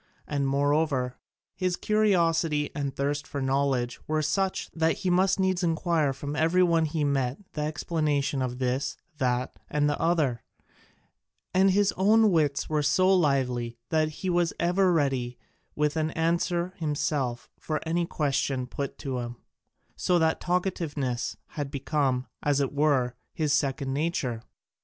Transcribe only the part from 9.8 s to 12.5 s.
the other; and his own